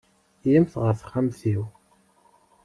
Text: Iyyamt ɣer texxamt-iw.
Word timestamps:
Iyyamt 0.45 0.75
ɣer 0.81 0.93
texxamt-iw. 0.95 1.63